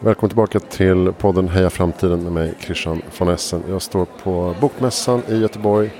Välkommen 0.00 0.30
tillbaka 0.30 0.60
till 0.60 1.12
podden 1.18 1.48
Heja 1.48 1.70
Framtiden 1.70 2.22
med 2.22 2.32
mig 2.32 2.54
Christian 2.60 3.02
von 3.18 3.28
Essen. 3.28 3.62
Jag 3.68 3.82
står 3.82 4.06
på 4.22 4.54
Bokmässan 4.60 5.22
i 5.28 5.36
Göteborg 5.36 5.90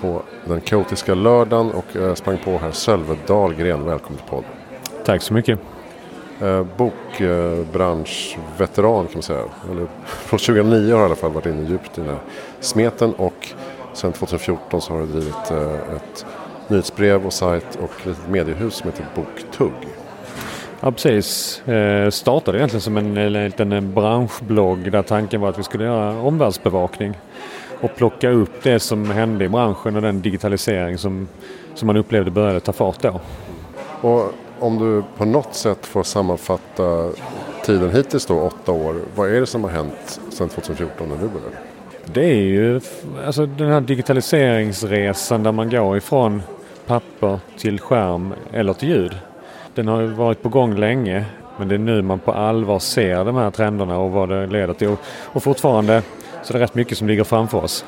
på 0.00 0.22
den 0.44 0.60
kaotiska 0.60 1.14
lördagen 1.14 1.72
och 1.72 1.84
jag 1.92 2.18
sprang 2.18 2.38
på 2.44 2.58
här 2.58 2.70
Sölve 2.70 3.16
Dahlgren. 3.26 3.84
Välkommen 3.84 4.18
till 4.18 4.28
podden. 4.28 4.50
Tack 5.04 5.22
så 5.22 5.34
mycket. 5.34 5.58
Eh, 6.40 6.66
bokbranschveteran 6.76 9.06
kan 9.06 9.14
man 9.14 9.22
säga. 9.22 9.44
Eller, 9.70 9.86
från 10.04 10.38
2009 10.38 10.78
har 10.78 10.88
jag 10.88 11.00
i 11.00 11.04
alla 11.04 11.16
fall 11.16 11.32
varit 11.32 11.46
inne 11.46 11.68
djupt 11.68 11.98
i 11.98 12.00
den 12.00 12.10
här 12.10 12.20
smeten 12.60 13.14
och 13.14 13.48
sen 13.92 14.12
2014 14.12 14.80
så 14.80 14.92
har 14.92 15.00
du 15.00 15.06
drivit 15.06 15.50
eh, 15.50 15.96
ett 15.96 16.26
nyhetsbrev 16.68 17.26
och 17.26 17.32
sajt 17.32 17.78
och 17.82 18.06
ett 18.06 18.28
mediehus 18.28 18.74
som 18.74 18.90
heter 18.90 19.06
Boktugg. 19.14 19.72
Ja 20.80 20.92
precis. 20.92 21.60
Eh, 21.68 22.10
startade 22.10 22.58
egentligen 22.58 22.80
som 22.80 22.96
en, 22.96 23.16
en 23.16 23.32
liten 23.32 23.94
branschblogg 23.94 24.92
där 24.92 25.02
tanken 25.02 25.40
var 25.40 25.48
att 25.48 25.58
vi 25.58 25.62
skulle 25.62 25.84
göra 25.84 26.20
omvärldsbevakning. 26.20 27.18
Och 27.80 27.96
plocka 27.96 28.30
upp 28.30 28.62
det 28.62 28.80
som 28.80 29.10
hände 29.10 29.44
i 29.44 29.48
branschen 29.48 29.96
och 29.96 30.02
den 30.02 30.22
digitalisering 30.22 30.98
som, 30.98 31.28
som 31.74 31.86
man 31.86 31.96
upplevde 31.96 32.30
började 32.30 32.60
ta 32.60 32.72
fart 32.72 33.02
då. 33.02 33.20
Och 34.00 34.32
om 34.58 34.78
du 34.78 35.02
på 35.16 35.24
något 35.24 35.54
sätt 35.54 35.86
får 35.86 36.02
sammanfatta 36.02 37.10
tiden 37.66 37.90
hittills 37.90 38.26
då, 38.26 38.40
åtta 38.40 38.72
år. 38.72 38.96
Vad 39.14 39.34
är 39.34 39.40
det 39.40 39.46
som 39.46 39.64
har 39.64 39.70
hänt 39.70 40.20
sedan 40.30 40.48
2014 40.48 41.08
när 41.08 41.16
du 41.16 41.28
började? 41.28 41.56
Det 42.04 42.24
är 42.24 42.42
ju 42.42 42.80
alltså 43.26 43.46
den 43.46 43.68
här 43.68 43.80
digitaliseringsresan 43.80 45.42
där 45.42 45.52
man 45.52 45.70
går 45.70 45.96
ifrån 45.96 46.42
papper 46.86 47.40
till 47.58 47.80
skärm 47.80 48.34
eller 48.52 48.72
till 48.72 48.88
ljud. 48.88 49.12
Den 49.76 49.88
har 49.88 50.00
ju 50.00 50.06
varit 50.06 50.42
på 50.42 50.48
gång 50.48 50.74
länge 50.74 51.24
men 51.56 51.68
det 51.68 51.74
är 51.74 51.78
nu 51.78 52.02
man 52.02 52.18
på 52.18 52.32
allvar 52.32 52.78
ser 52.78 53.24
de 53.24 53.36
här 53.36 53.50
trenderna 53.50 53.98
och 53.98 54.10
vad 54.10 54.28
det 54.28 54.46
leder 54.46 54.74
till. 54.74 54.96
Och 55.24 55.42
fortfarande 55.42 56.02
så 56.42 56.52
är 56.52 56.58
det 56.58 56.64
rätt 56.64 56.74
mycket 56.74 56.98
som 56.98 57.08
ligger 57.08 57.24
framför 57.24 57.64
oss. 57.64 57.84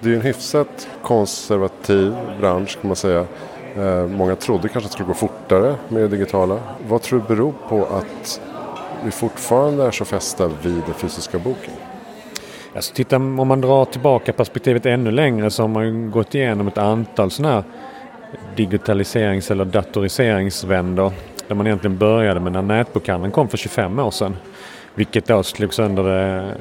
Det 0.00 0.06
är 0.06 0.10
ju 0.10 0.16
en 0.16 0.22
hyfsat 0.22 0.88
konservativ 1.02 2.14
bransch 2.40 2.78
kan 2.80 2.88
man 2.88 2.96
säga. 2.96 3.26
Eh, 3.76 4.06
många 4.06 4.36
trodde 4.36 4.68
kanske 4.68 4.78
att 4.78 4.84
det 4.84 4.92
skulle 4.92 5.06
gå 5.06 5.14
fortare 5.14 5.74
med 5.88 6.02
det 6.02 6.08
digitala. 6.08 6.58
Vad 6.88 7.02
tror 7.02 7.18
du 7.28 7.34
beror 7.34 7.52
på 7.68 7.84
att 7.84 8.40
vi 9.04 9.10
fortfarande 9.10 9.84
är 9.86 9.90
så 9.90 10.04
fästa 10.04 10.50
vid 10.62 10.82
den 10.86 10.94
fysiska 10.94 11.38
boken? 11.38 11.72
Alltså, 12.74 12.94
titta, 12.94 13.16
om 13.16 13.48
man 13.48 13.60
drar 13.60 13.84
tillbaka 13.84 14.32
perspektivet 14.32 14.86
ännu 14.86 15.10
längre 15.10 15.50
så 15.50 15.62
har 15.62 15.68
man 15.68 16.10
gått 16.10 16.34
igenom 16.34 16.68
ett 16.68 16.78
antal 16.78 17.30
sådana 17.30 17.54
här 17.54 17.64
digitaliserings 18.56 19.50
eller 19.50 19.64
datoriseringsvändor. 19.64 21.12
Där 21.48 21.54
man 21.54 21.66
egentligen 21.66 21.98
började 21.98 22.40
med 22.40 22.52
när 22.52 22.62
nätbokhandeln 22.62 23.32
kom 23.32 23.48
för 23.48 23.56
25 23.56 23.98
år 23.98 24.10
sedan. 24.10 24.36
Vilket 24.94 25.26
då 25.26 25.42
slog 25.42 25.74
sönder 25.74 26.02
det, 26.02 26.54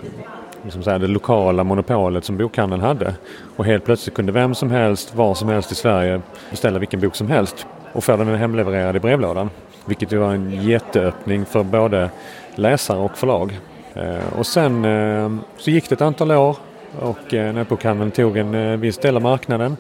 liksom 0.63 0.83
säga, 0.83 0.99
det 0.99 1.07
lokala 1.07 1.63
monopolet 1.63 2.25
som 2.25 2.37
bokhandeln 2.37 2.81
hade. 2.81 3.13
Och 3.55 3.65
helt 3.65 3.85
plötsligt 3.85 4.15
kunde 4.15 4.31
vem 4.31 4.55
som 4.55 4.71
helst, 4.71 5.15
var 5.15 5.33
som 5.33 5.49
helst 5.49 5.71
i 5.71 5.75
Sverige 5.75 6.21
beställa 6.49 6.79
vilken 6.79 6.99
bok 6.99 7.15
som 7.15 7.27
helst 7.27 7.65
och 7.93 8.03
få 8.03 8.17
den 8.17 8.35
hemlevererad 8.35 8.95
i 8.95 8.99
brevlådan. 8.99 9.49
Vilket 9.85 10.11
ju 10.11 10.17
var 10.17 10.33
en 10.33 10.63
jätteöppning 10.63 11.45
för 11.45 11.63
både 11.63 12.09
läsare 12.55 12.99
och 12.99 13.17
förlag. 13.17 13.59
Eh, 13.93 14.39
och 14.39 14.45
sen 14.45 14.85
eh, 14.85 15.31
så 15.57 15.71
gick 15.71 15.89
det 15.89 15.95
ett 15.95 16.01
antal 16.01 16.31
år 16.31 16.57
och 16.99 17.33
eh, 17.33 17.53
nätbokhandeln 17.53 18.11
tog 18.11 18.37
en 18.37 18.81
viss 18.81 18.97
del 18.97 19.15
av 19.15 19.21
marknaden. 19.21 19.77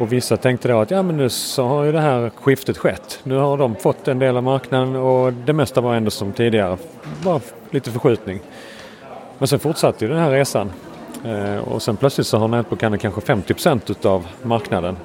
Och 0.00 0.12
vissa 0.12 0.36
tänkte 0.36 0.68
då 0.68 0.80
att 0.80 0.90
ja 0.90 1.02
men 1.02 1.16
nu 1.16 1.28
så 1.28 1.66
har 1.66 1.84
ju 1.84 1.92
det 1.92 2.00
här 2.00 2.30
skiftet 2.30 2.78
skett. 2.78 3.20
Nu 3.22 3.36
har 3.36 3.56
de 3.56 3.76
fått 3.76 4.08
en 4.08 4.18
del 4.18 4.36
av 4.36 4.42
marknaden 4.42 4.96
och 4.96 5.32
det 5.32 5.52
mesta 5.52 5.80
var 5.80 5.94
ändå 5.94 6.10
som 6.10 6.32
tidigare. 6.32 6.76
Bara 7.24 7.40
lite 7.70 7.90
förskjutning. 7.90 8.40
Men 9.38 9.48
sen 9.48 9.58
fortsatte 9.58 10.04
ju 10.04 10.10
den 10.10 10.20
här 10.20 10.30
resan. 10.30 10.72
Eh, 11.24 11.58
och 11.58 11.82
sen 11.82 11.96
plötsligt 11.96 12.26
så 12.26 12.38
har 12.38 12.48
nätbokhandeln 12.48 13.00
kanske 13.00 13.20
50% 13.20 13.90
utav 13.90 14.26
marknaden. 14.42 14.96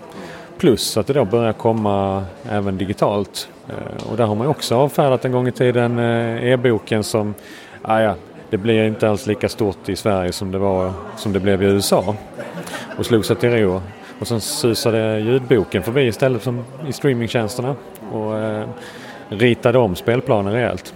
Plus 0.57 0.97
att 0.97 1.07
det 1.07 1.13
då 1.13 1.25
börjar 1.25 1.53
komma 1.53 2.25
även 2.49 2.77
digitalt. 2.77 3.49
Eh, 3.69 4.11
och 4.11 4.17
där 4.17 4.25
har 4.25 4.35
man 4.35 4.47
också 4.47 4.75
avfärdat 4.75 5.25
en 5.25 5.31
gång 5.31 5.47
i 5.47 5.51
tiden 5.51 5.99
eh, 5.99 6.51
e-boken 6.51 7.03
som 7.03 7.33
ah, 7.81 7.99
ja, 7.99 8.15
det 8.49 8.57
blir 8.57 8.87
inte 8.87 9.09
alls 9.09 9.27
lika 9.27 9.49
stort 9.49 9.89
i 9.89 9.95
Sverige 9.95 10.31
som 10.31 10.51
det, 10.51 10.57
var, 10.57 10.93
som 11.17 11.33
det 11.33 11.39
blev 11.39 11.63
i 11.63 11.65
USA. 11.65 12.15
Och 12.97 13.05
slog 13.05 13.25
sig 13.25 13.35
till 13.35 13.49
ro. 13.49 13.81
Och 14.23 14.27
sen 14.27 14.41
susade 14.41 15.19
ljudboken 15.19 15.83
förbi 15.83 16.07
istället 16.07 16.43
som 16.43 16.63
i 16.87 16.93
streamingtjänsterna. 16.93 17.75
Och 18.11 18.37
eh, 18.37 18.67
ritade 19.29 19.77
om 19.77 19.95
spelplanen 19.95 20.53
rejält. 20.53 20.93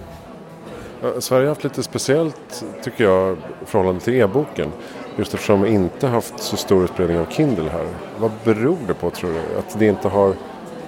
Sverige 1.19 1.43
har 1.43 1.49
haft 1.49 1.63
lite 1.63 1.83
speciellt, 1.83 2.65
tycker 2.83 3.03
jag, 3.03 3.37
förhållande 3.65 4.01
till 4.01 4.13
e-boken. 4.13 4.71
Just 5.17 5.33
eftersom 5.33 5.61
vi 5.61 5.69
inte 5.69 6.07
haft 6.07 6.39
så 6.39 6.57
stor 6.57 6.83
utbredning 6.83 7.19
av 7.19 7.25
Kindle 7.29 7.69
här. 7.69 7.85
Vad 8.19 8.31
beror 8.43 8.77
det 8.87 8.93
på 8.93 9.09
tror 9.09 9.31
du? 9.31 9.59
Att 9.59 9.79
det 9.79 9.85
inte 9.85 10.07
har 10.07 10.33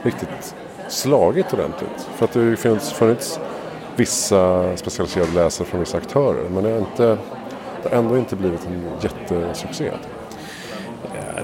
riktigt 0.03 0.55
slagit 0.87 1.53
ordentligt? 1.53 2.09
För 2.15 2.25
att 2.25 2.31
det 2.31 2.39
har 2.39 2.47
ju 2.47 2.55
funnits 2.55 3.39
vissa 3.95 4.77
specialiserade 4.77 5.31
läsare 5.31 5.67
från 5.67 5.79
vissa 5.79 5.97
aktörer. 5.97 6.49
Men 6.49 6.63
det 6.63 6.69
har, 6.69 6.79
inte, 6.79 7.17
det 7.83 7.89
har 7.89 7.97
ändå 7.97 8.17
inte 8.17 8.35
blivit 8.35 8.65
en 8.65 8.83
jättesuccé. 9.01 9.91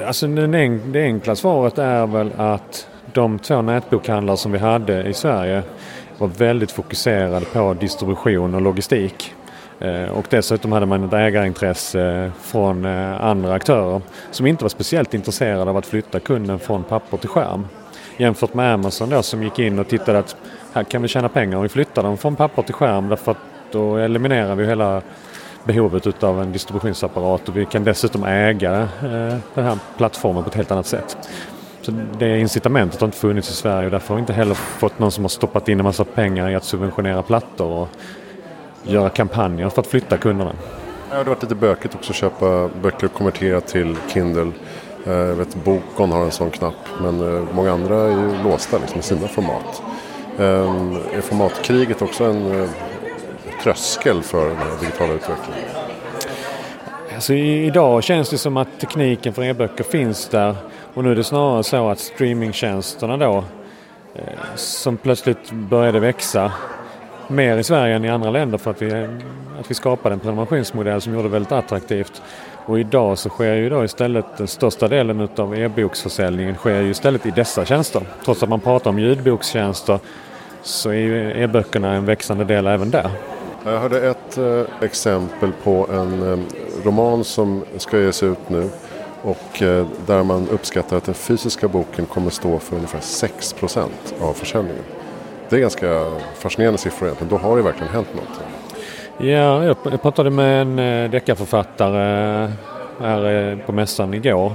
Alltså 0.06 0.28
det 0.28 1.04
enkla 1.04 1.36
svaret 1.36 1.78
är 1.78 2.08
väl 2.08 2.32
att 2.38 2.88
de 3.14 3.40
två 3.40 3.62
nätbokhandlare 3.62 4.38
som 4.38 4.52
vi 4.52 4.58
hade 4.58 5.04
i 5.04 5.14
Sverige 5.14 5.64
var 6.18 6.28
väldigt 6.28 6.72
fokuserade 6.72 7.46
på 7.46 7.74
distribution 7.74 8.56
och 8.56 8.62
logistik. 8.62 9.34
Eh, 9.80 10.04
och 10.04 10.26
dessutom 10.30 10.72
hade 10.72 10.86
man 10.86 11.04
ett 11.04 11.14
ägarintresse 11.14 12.32
från 12.42 12.86
eh, 12.86 13.26
andra 13.26 13.54
aktörer 13.54 14.02
som 14.32 14.48
inte 14.48 14.64
var 14.64 14.70
speciellt 14.70 15.14
intresserade 15.14 15.70
av 15.70 15.78
att 15.78 15.86
flytta 15.86 16.20
kunden 16.20 16.60
från 16.60 16.84
papper 16.84 17.18
till 17.18 17.30
skärm. 17.30 17.68
Jämfört 18.18 18.54
med 18.54 18.74
Amazon 18.74 19.10
då 19.10 19.22
som 19.22 19.44
gick 19.44 19.60
in 19.60 19.80
och 19.80 19.88
tittade 19.88 20.20
att 20.20 20.36
här 20.74 20.84
kan 20.84 21.02
vi 21.02 21.08
tjäna 21.08 21.30
pengar 21.30 21.58
om 21.58 21.64
vi 21.64 21.70
flyttar 21.70 22.04
dem 22.04 22.18
från 22.18 22.36
papper 22.36 22.62
till 22.62 22.74
skärm 22.74 23.10
därför 23.10 23.32
att 23.32 23.38
då 23.72 23.98
eliminerar 23.98 24.56
vi 24.56 24.66
hela 24.66 25.02
behovet 25.66 26.08
utav 26.08 26.42
en 26.42 26.52
distributionsapparat 26.52 27.50
och 27.50 27.58
vi 27.58 27.66
kan 27.66 27.84
dessutom 27.84 28.24
äga 28.24 28.82
eh, 28.82 29.38
den 29.54 29.66
här 29.66 29.78
plattformen 29.98 30.44
på 30.44 30.50
ett 30.50 30.56
helt 30.56 30.72
annat 30.72 30.88
sätt. 30.88 31.18
Så 31.82 31.92
det 32.20 32.40
incitamentet 32.40 33.02
har 33.02 33.08
inte 33.08 33.18
funnits 33.18 33.50
i 33.50 33.54
Sverige 33.54 33.86
och 33.86 33.92
därför 33.92 34.08
har 34.08 34.16
vi 34.16 34.20
inte 34.20 34.34
heller 34.34 34.56
fått 34.56 35.00
någon 35.00 35.12
som 35.12 35.24
har 35.24 35.30
stoppat 35.30 35.70
in 35.70 35.80
en 35.80 35.84
massa 35.84 36.06
pengar 36.06 36.50
i 36.50 36.56
att 36.56 36.64
subventionera 36.64 37.24
plattor 37.24 37.72
och 37.72 37.90
göra 38.84 39.10
kampanjer 39.10 39.70
för 39.70 39.82
att 39.82 39.88
flytta 39.88 40.18
kunderna. 40.18 40.52
Det 41.10 41.16
har 41.16 41.24
varit 41.24 41.44
lite 41.44 41.56
bökigt 41.56 41.96
också 41.96 42.12
att 42.12 42.16
köpa 42.16 42.70
böcker 42.82 43.06
och 43.06 43.14
konvertera 43.14 43.62
till 43.62 43.98
Kindle. 44.14 44.52
Eh, 45.06 45.14
jag 45.14 45.36
vet 45.36 45.56
Bokon 45.56 46.12
har 46.12 46.26
en 46.26 46.32
sån 46.32 46.50
knapp 46.50 46.88
men 47.02 47.36
eh, 47.36 47.44
många 47.54 47.72
andra 47.72 47.96
är 47.96 48.10
ju 48.10 48.44
låsta 48.44 48.78
liksom, 48.78 49.00
i 49.00 49.04
sina 49.04 49.28
format. 49.28 49.82
Ehm, 50.40 50.98
är 51.14 51.22
formatkriget 51.22 52.02
också 52.02 52.24
en 52.24 52.68
tröskel 53.66 54.22
för 54.22 54.50
den 54.50 54.58
här 54.58 54.80
digitala 54.80 55.14
utvecklingen? 55.14 55.70
Alltså, 57.16 57.34
idag 57.34 58.04
känns 58.04 58.30
det 58.30 58.38
som 58.38 58.58
att 58.58 58.80
tekniken 58.80 59.34
för 59.34 59.44
e-böcker 59.44 59.84
finns 59.84 60.28
där 60.30 60.56
och 60.94 61.04
nu 61.04 61.12
är 61.12 61.16
det 61.16 61.24
snarare 61.24 61.64
så 61.64 61.90
att 61.90 62.00
streamingtjänsterna 62.00 63.18
då 63.18 63.44
eh, 64.16 64.24
som 64.56 64.98
plötsligt 64.98 65.52
började 65.52 66.00
växa 66.00 66.52
mer 67.28 67.58
i 67.58 67.64
Sverige 67.64 67.96
än 67.96 68.06
i 68.06 68.10
andra 68.10 68.30
länder 68.30 68.58
för 68.58 68.72
att 68.72 68.82
vi, 68.82 68.94
att 69.60 69.72
vi 69.72 69.76
skapade 69.76 70.14
en 70.14 70.20
prenumerationsmodell 70.20 71.02
som 71.02 71.14
gjorde 71.14 71.28
det 71.28 71.32
väldigt 71.32 71.52
attraktivt. 71.52 72.22
Och 72.66 72.80
idag 72.80 73.18
så 73.18 73.30
sker 73.30 73.54
ju 73.54 73.70
då 73.70 73.84
istället 73.84 74.26
den 74.38 74.48
största 74.48 74.88
delen 74.88 75.22
utav 75.22 75.56
e-boksförsäljningen 75.56 76.56
sker 76.56 76.82
ju 76.82 76.90
istället 76.90 77.26
i 77.26 77.32
dessa 77.32 77.66
tjänster. 77.66 78.02
Trots 78.26 78.44
att 78.44 78.50
man 78.50 78.60
pratar 78.60 78.90
om 78.90 79.00
ljudbokstjänster 79.00 80.00
så 80.64 80.90
är 80.90 80.94
ju 80.94 81.44
e-böckerna 81.44 81.94
en 81.94 82.06
växande 82.06 82.44
del 82.44 82.68
även 82.68 82.90
där. 82.90 83.10
Jag 83.66 83.80
hörde 83.80 84.10
ett 84.10 84.38
eh, 84.38 84.62
exempel 84.82 85.52
på 85.64 85.88
en 85.92 86.32
eh, 86.32 86.40
roman 86.86 87.24
som 87.24 87.64
ska 87.78 88.00
ges 88.00 88.24
ut 88.24 88.50
nu 88.50 88.70
och 89.24 89.62
eh, 89.62 89.86
där 90.06 90.24
man 90.24 90.50
uppskattar 90.50 90.98
att 90.98 91.04
den 91.04 91.16
fysiska 91.16 91.68
boken 91.68 92.06
kommer 92.06 92.30
stå 92.30 92.60
för 92.60 92.76
ungefär 92.76 93.00
6% 93.00 93.90
av 94.22 94.34
försäljningen. 94.34 94.84
Det 95.50 95.56
är 95.56 95.60
ganska 95.60 96.12
fascinerande 96.36 96.78
siffror 96.78 97.08
egentligen. 97.08 97.30
Då 97.30 97.38
har 97.38 97.58
det 97.58 97.64
verkligen 97.64 97.94
hänt 97.94 98.08
något. 98.16 98.42
Ja, 99.18 99.64
jag 99.64 100.02
pratade 100.02 100.30
med 100.30 100.62
en 100.62 100.80
eh, 100.80 101.12
deckarförfattare 101.12 102.52
här 103.00 103.52
eh, 103.52 103.58
på 103.58 103.72
mässan 103.72 104.14
igår. 104.14 104.52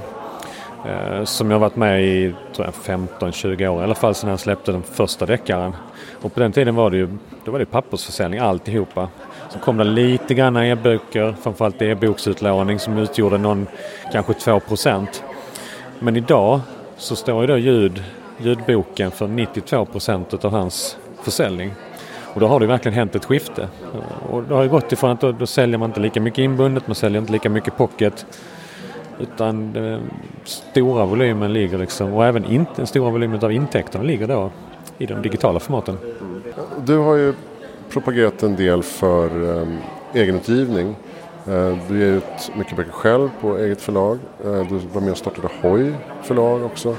Eh, 0.87 1.25
som 1.25 1.51
jag 1.51 1.59
varit 1.59 1.77
med 1.77 2.05
i 2.05 2.35
15-20 2.53 3.69
år, 3.69 3.81
i 3.81 3.85
alla 3.85 3.95
fall 3.95 4.15
sedan 4.15 4.29
han 4.29 4.39
släppte 4.39 4.73
den 4.73 4.83
första 4.83 5.27
deckaren. 5.27 5.77
Och 6.23 6.35
på 6.35 6.41
den 6.41 6.53
tiden 6.53 6.75
var 6.75 6.91
det 6.91 6.97
ju 6.97 7.09
då 7.45 7.53
var 7.53 7.59
det 7.59 7.67
pappersförsäljning 7.67 8.41
alltihopa. 8.41 9.09
Så 9.49 9.59
kom 9.59 9.77
det 9.77 9.85
lite 9.85 10.35
grann 10.35 10.57
e-böcker, 10.57 11.35
framförallt 11.43 11.83
e-boksutlåning 11.83 12.79
som 12.79 12.99
utgjorde 12.99 13.39
någon, 13.39 13.67
kanske 14.13 14.33
2% 14.33 15.07
Men 15.99 16.17
idag 16.17 16.61
så 16.97 17.17
står 17.17 17.41
ju 17.41 17.47
då 17.47 17.59
ljud, 17.59 18.05
ljudboken 18.39 19.11
för 19.11 19.27
92% 19.27 20.45
av 20.45 20.53
hans 20.53 20.97
försäljning. 21.23 21.75
Och 22.35 22.41
då 22.41 22.47
har 22.47 22.61
det 22.61 22.67
verkligen 22.67 22.95
hänt 22.95 23.15
ett 23.15 23.25
skifte. 23.25 23.69
Och 24.31 24.43
det 24.43 24.55
har 24.55 24.63
ju 24.63 24.69
gått 24.69 24.93
ifrån 24.93 25.11
att 25.11 25.21
då, 25.21 25.33
då 25.33 25.47
säljer 25.47 25.79
man 25.79 25.91
inte 25.91 26.01
lika 26.01 26.21
mycket 26.21 26.39
inbundet, 26.39 26.87
man 26.87 26.95
säljer 26.95 27.21
inte 27.21 27.33
lika 27.33 27.49
mycket 27.49 27.77
pocket. 27.77 28.27
Utan 29.21 29.73
den 29.73 30.11
stora 30.45 31.07
volymen 31.07 31.53
ligger 31.53 31.79
liksom, 31.79 32.15
och 32.15 32.27
även 32.27 32.45
in, 32.45 32.67
den 32.77 32.87
stora 32.87 33.11
volymen 33.11 33.45
av 33.45 33.53
intäkterna 33.53 34.05
ligger 34.05 34.27
då 34.27 34.51
i 34.99 35.07
de 35.07 35.23
digitala 35.23 35.61
formaten. 35.61 35.99
Du 36.85 36.97
har 36.97 37.15
ju 37.15 37.35
propagerat 37.89 38.43
en 38.43 38.57
del 38.57 38.83
för 38.83 39.43
um, 39.43 39.79
egenutgivning. 40.15 40.97
Uh, 41.49 41.79
du 41.89 41.99
ger 41.99 42.13
ut 42.13 42.51
mycket 42.59 42.77
böcker 42.77 42.93
själv 42.93 43.31
på 43.41 43.59
eget 43.59 43.81
förlag. 43.81 44.19
Uh, 44.47 44.69
du 44.69 44.79
var 44.93 45.01
med 45.01 45.11
och 45.11 45.17
startade 45.17 45.49
Hoj 45.63 45.93
förlag 46.23 46.65
också. 46.65 46.97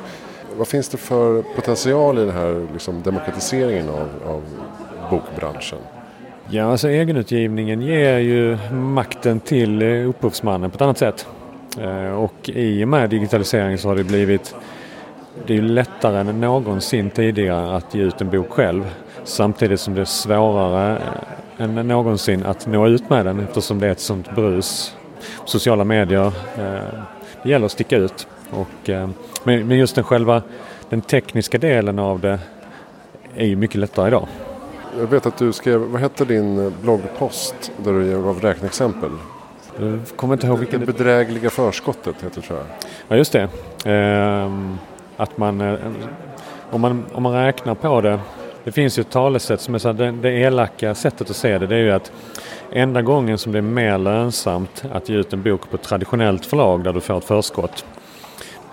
Vad 0.57 0.67
finns 0.67 0.89
det 0.89 0.97
för 0.97 1.41
potential 1.55 2.17
i 2.17 2.21
den 2.21 2.33
här 2.33 2.67
liksom, 2.73 3.01
demokratiseringen 3.01 3.89
av, 3.89 4.09
av 4.25 4.43
bokbranschen? 5.09 5.79
Ja, 6.49 6.71
alltså 6.71 6.89
egenutgivningen 6.89 7.81
ger 7.81 8.17
ju 8.17 8.57
makten 8.71 9.39
till 9.39 9.81
eh, 9.81 10.09
upphovsmannen 10.09 10.71
på 10.71 10.75
ett 10.75 10.81
annat 10.81 10.97
sätt. 10.97 11.27
Eh, 11.77 12.13
och 12.13 12.49
i 12.49 12.83
och 12.83 12.87
med 12.87 13.09
digitaliseringen 13.09 13.77
så 13.77 13.87
har 13.87 13.95
det 13.95 14.03
blivit 14.03 14.55
det 15.45 15.57
är 15.57 15.61
lättare 15.61 16.19
än 16.19 16.41
någonsin 16.41 17.09
tidigare 17.09 17.75
att 17.75 17.95
ge 17.95 18.01
ut 18.01 18.21
en 18.21 18.29
bok 18.29 18.49
själv 18.49 18.95
samtidigt 19.23 19.79
som 19.79 19.95
det 19.95 20.01
är 20.01 20.05
svårare 20.05 20.97
eh, 21.57 21.63
än 21.63 21.87
någonsin 21.87 22.45
att 22.45 22.67
nå 22.67 22.87
ut 22.87 23.09
med 23.09 23.25
den 23.25 23.39
eftersom 23.39 23.79
det 23.79 23.87
är 23.87 23.91
ett 23.91 23.99
sånt 23.99 24.35
brus. 24.35 24.95
Sociala 25.45 25.83
medier, 25.83 26.25
eh, 26.57 26.99
det 27.43 27.49
gäller 27.49 27.65
att 27.65 27.71
sticka 27.71 27.97
ut. 27.97 28.27
Och, 28.51 28.89
men 29.43 29.71
just 29.71 29.95
den 29.95 30.03
själva 30.03 30.41
den 30.89 31.01
tekniska 31.01 31.57
delen 31.57 31.99
av 31.99 32.19
det 32.19 32.39
är 33.35 33.45
ju 33.45 33.55
mycket 33.55 33.75
lättare 33.75 34.07
idag. 34.07 34.27
Jag 34.99 35.07
vet 35.07 35.25
att 35.25 35.37
du 35.37 35.53
skrev, 35.53 35.79
vad 35.79 36.01
hette 36.01 36.25
din 36.25 36.73
bloggpost 36.81 37.71
där 37.77 37.93
du 37.93 38.23
gav 38.23 38.39
räkneexempel? 38.41 39.09
Jag 39.79 39.99
kommer 40.15 40.33
inte 40.33 40.47
ihåg 40.47 40.59
vilken... 40.59 40.79
Det 40.79 40.85
bedrägliga 40.85 41.49
förskottet 41.49 42.15
heter 42.23 42.41
tror 42.41 42.59
jag. 42.59 42.67
Ja 43.07 43.15
just 43.15 43.31
det. 43.31 43.47
Ehm, 43.85 44.77
att 45.17 45.37
man, 45.37 45.61
eh, 45.61 45.75
om 46.69 46.81
man, 46.81 47.05
om 47.13 47.23
man 47.23 47.33
räknar 47.33 47.75
på 47.75 48.01
det. 48.01 48.19
Det 48.63 48.71
finns 48.71 48.99
ju 48.99 49.01
ett 49.01 49.09
talesätt 49.09 49.61
som 49.61 49.75
är 49.75 49.79
så 49.79 49.87
här, 49.87 49.93
det, 49.93 50.11
det 50.11 50.31
elaka 50.31 50.95
sättet 50.95 51.29
att 51.29 51.35
se 51.35 51.57
det. 51.57 51.67
Det 51.67 51.75
är 51.75 51.79
ju 51.79 51.91
att 51.91 52.11
enda 52.71 53.01
gången 53.01 53.37
som 53.37 53.51
det 53.51 53.57
är 53.57 53.61
mer 53.61 53.97
lönsamt 53.97 54.83
att 54.91 55.09
ge 55.09 55.15
ut 55.15 55.33
en 55.33 55.43
bok 55.43 55.69
på 55.69 55.75
ett 55.75 55.83
traditionellt 55.83 56.45
förlag 56.45 56.83
där 56.83 56.93
du 56.93 57.01
får 57.01 57.17
ett 57.17 57.23
förskott 57.23 57.85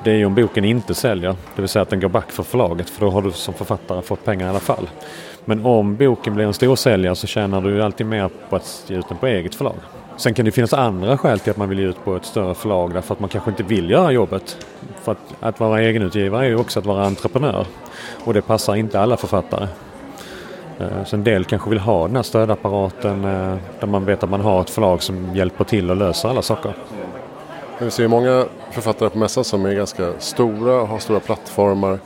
det 0.05 0.11
är 0.11 0.17
ju 0.17 0.25
om 0.25 0.35
boken 0.35 0.65
inte 0.65 0.95
säljer, 0.95 1.37
det 1.57 1.63
vill 1.63 1.69
säga 1.69 1.83
att 1.83 1.91
den 1.91 2.01
går 2.01 2.09
back 2.09 2.33
för 2.33 2.43
förlaget 2.43 2.91
för 2.91 3.01
då 3.01 3.11
har 3.11 3.23
du 3.23 3.33
som 3.33 3.55
författare 3.55 4.03
fått 4.03 4.25
pengar 4.25 4.47
i 4.47 4.51
alla 4.51 4.61
fall. 4.61 4.91
Men 5.45 5.67
om 5.67 5.97
boken 5.97 6.35
blir 6.35 6.45
en 6.45 6.55
storsäljare 6.55 7.17
så 7.17 7.27
tjänar 7.27 7.61
du 7.61 7.71
ju 7.71 7.83
alltid 7.83 8.07
mer 8.07 8.31
på 8.49 8.57
att 8.57 8.85
ge 8.87 8.97
ut 8.97 9.09
den 9.09 9.19
på 9.19 9.27
eget 9.27 9.55
förlag. 9.55 9.75
Sen 10.19 10.35
kan 10.35 10.45
det 10.45 10.51
finnas 10.51 10.73
andra 10.73 11.19
skäl 11.19 11.41
till 11.41 11.51
att 11.51 11.57
man 11.57 11.69
vill 11.69 11.79
ge 11.79 11.87
ut 11.87 12.05
på 12.05 12.17
ett 12.17 12.25
större 12.25 12.55
förlag 12.55 12.95
därför 12.95 13.15
att 13.15 13.21
man 13.21 13.29
kanske 13.29 13.51
inte 13.51 13.63
vill 13.63 13.91
göra 13.91 14.13
jobbet. 14.13 14.67
För 15.03 15.13
att, 15.13 15.19
att 15.41 15.61
vara 15.61 15.81
egenutgivare 15.81 16.45
är 16.45 16.49
ju 16.49 16.57
också 16.57 16.79
att 16.79 16.87
vara 16.87 17.07
entreprenör 17.07 17.67
och 18.25 18.35
det 18.35 18.43
passar 18.43 18.75
inte 18.75 19.01
alla 19.01 19.17
författare. 19.17 19.69
Eh, 20.79 21.05
så 21.05 21.17
en 21.17 21.25
del 21.25 21.45
kanske 21.45 21.71
vill 21.71 21.79
ha 21.79 22.07
den 22.07 22.17
här 22.17 22.23
stödapparaten 22.23 23.25
eh, 23.25 23.57
där 23.81 23.87
man 23.87 24.05
vet 24.05 24.23
att 24.23 24.31
man 24.31 24.41
har 24.41 24.61
ett 24.61 24.71
förlag 24.71 25.03
som 25.03 25.37
hjälper 25.37 25.65
till 25.65 25.91
och 25.91 25.97
löser 25.97 26.29
alla 26.29 26.43
saker. 26.43 26.73
Vi 27.79 27.91
ser 27.91 28.09
många 28.09 28.45
författare 28.71 29.11
på 29.11 29.19
mässan 29.19 29.45
som 29.45 29.67
är 29.67 29.75
ganska 29.75 30.13
stora 30.19 30.81
och 30.81 30.89
har 30.89 30.99
stora 30.99 31.21
plattformar. 31.21 31.99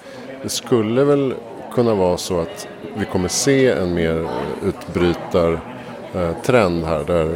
Det 0.43 0.49
skulle 0.49 1.05
väl 1.05 1.35
kunna 1.75 1.94
vara 1.94 2.17
så 2.17 2.41
att 2.41 2.69
vi 2.97 3.05
kommer 3.05 3.29
se 3.29 3.70
en 3.70 3.94
mer 3.94 4.29
utbrytartrend 4.62 6.85
här 6.85 7.05
där 7.06 7.35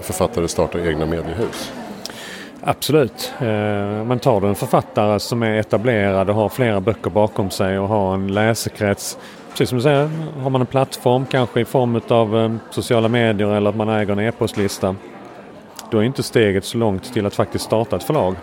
författare 0.00 0.48
startar 0.48 0.88
egna 0.88 1.06
mediehus. 1.06 1.72
Absolut. 2.60 3.32
Men 3.38 4.06
man 4.06 4.18
tar 4.18 4.42
en 4.42 4.54
författare 4.54 5.20
som 5.20 5.42
är 5.42 5.60
etablerad 5.60 6.30
och 6.30 6.36
har 6.36 6.48
flera 6.48 6.80
böcker 6.80 7.10
bakom 7.10 7.50
sig 7.50 7.78
och 7.78 7.88
har 7.88 8.14
en 8.14 8.34
läsekrets. 8.34 9.18
Precis 9.50 9.68
som 9.68 9.78
du 9.78 9.82
säger, 9.82 10.10
har 10.42 10.50
man 10.50 10.60
en 10.60 10.66
plattform 10.66 11.26
kanske 11.26 11.60
i 11.60 11.64
form 11.64 12.00
av 12.08 12.38
eh, 12.38 12.52
sociala 12.70 13.08
medier 13.08 13.48
eller 13.48 13.70
att 13.70 13.76
man 13.76 13.88
äger 13.88 14.12
en 14.12 14.20
e-postlista 14.20 14.96
då 15.90 15.98
är 15.98 16.02
inte 16.02 16.22
steget 16.22 16.64
så 16.64 16.78
långt 16.78 17.12
till 17.12 17.26
att 17.26 17.34
faktiskt 17.34 17.64
starta 17.64 17.96
ett 17.96 18.02
förlag. 18.02 18.36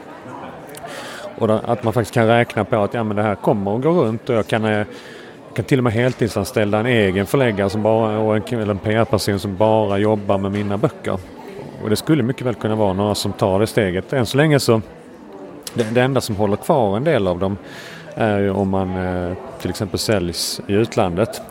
Och 1.38 1.71
att 1.71 1.83
man 1.83 1.94
faktiskt 1.94 2.13
kan 2.13 2.27
räkna 2.27 2.65
på 2.65 2.83
att 2.83 2.94
ja, 2.94 3.03
men 3.03 3.15
det 3.15 3.24
här 3.24 3.36
kommer 3.36 3.75
att 3.75 3.83
gå 3.83 3.89
runt 3.89 4.30
och 4.30 4.36
jag 4.36 4.47
kan, 4.47 4.65
eh, 4.65 4.88
jag 5.50 5.56
kan 5.56 5.66
till 5.66 5.78
och 5.78 5.84
med 5.84 5.94
heltidsanställa 5.94 6.80
en 6.80 6.86
egen 6.86 7.25
förläggare 7.25 7.69
som 7.69 7.84
bara, 7.84 8.19
och 8.19 8.54
en, 8.54 8.60
eller 8.60 8.72
en 8.72 8.80
PR-person 8.80 9.40
som 9.40 9.57
bara 9.57 9.98
jobbar 9.98 10.38
med 10.38 10.51
mina 10.51 10.78
böcker. 10.78 11.18
Och 11.84 11.90
det 11.90 11.96
skulle 11.96 12.24
mycket 12.24 12.46
väl 12.46 12.56
kunna 12.56 12.75
vara 12.75 12.94
några 12.94 13.16
som 13.16 13.34
tar 13.34 13.60
det 13.60 13.68
steget. 13.68 14.13
Än 14.13 14.25
så 14.25 14.38
länge 14.38 14.60
så 14.60 14.81
det, 15.74 15.84
det 15.94 16.01
enda 16.01 16.22
som 16.22 16.36
håller 16.36 16.56
kvar 16.56 16.98
en 16.98 17.04
del 17.04 17.28
av 17.28 17.40
dem 17.40 17.57
är 18.16 18.40
ju 18.40 18.51
om 18.51 18.69
man 18.69 18.98
eh, 18.98 19.34
till 19.62 19.69
exempel 19.69 20.00
säljs 20.00 20.62
i 20.68 20.74
utlandet. 20.74 21.42